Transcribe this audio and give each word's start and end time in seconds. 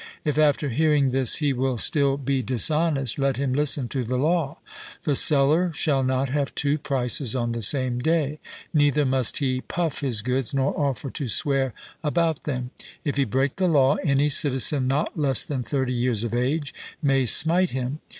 If 0.25 0.39
after 0.39 0.69
hearing 0.69 1.11
this 1.11 1.35
he 1.35 1.53
will 1.53 1.77
still 1.77 2.17
be 2.17 2.41
dishonest, 2.41 3.19
let 3.19 3.37
him 3.37 3.53
listen 3.53 3.87
to 3.89 4.03
the 4.03 4.17
law: 4.17 4.57
The 5.03 5.15
seller 5.15 5.71
shall 5.75 6.01
not 6.03 6.29
have 6.29 6.55
two 6.55 6.79
prices 6.79 7.35
on 7.35 7.51
the 7.51 7.61
same 7.61 7.99
day, 7.99 8.39
neither 8.73 9.05
must 9.05 9.37
he 9.37 9.61
puff 9.61 9.99
his 10.01 10.23
goods, 10.23 10.55
nor 10.55 10.73
offer 10.75 11.11
to 11.11 11.27
swear 11.27 11.75
about 12.03 12.45
them. 12.45 12.71
If 13.05 13.17
he 13.17 13.25
break 13.25 13.57
the 13.57 13.67
law, 13.67 13.97
any 14.03 14.29
citizen 14.29 14.87
not 14.87 15.19
less 15.19 15.45
than 15.45 15.61
thirty 15.61 15.93
years 15.93 16.23
of 16.23 16.33
age 16.33 16.73
may 17.03 17.27
smite 17.27 17.69
him. 17.69 17.99